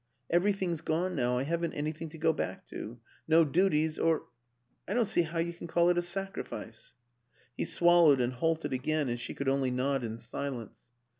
Everything's 0.31 0.81
gone 0.81 1.15
now 1.15 1.37
I 1.37 1.43
haven't 1.43 1.73
anything 1.75 2.09
to 2.09 2.17
go 2.17 2.33
back 2.33 2.65
to. 2.69 2.99
No 3.27 3.45
duties 3.45 3.99
or... 3.99 4.23
I 4.87 4.95
don't 4.95 5.05
see 5.05 5.21
how 5.21 5.37
you 5.37 5.53
can 5.53 5.67
call 5.67 5.91
it 5.91 5.97
a 5.99 6.01
sacrifice." 6.01 6.93
He 7.55 7.65
swallowed 7.65 8.19
and 8.19 8.33
halted 8.33 8.73
again 8.73 9.09
and 9.09 9.19
she 9.19 9.35
could 9.35 9.47
only 9.47 9.69
nod 9.69 10.03
in 10.03 10.17
silence. 10.17 10.87